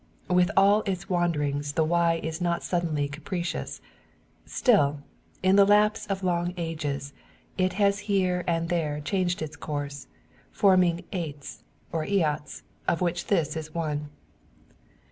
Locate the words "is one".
13.55-14.09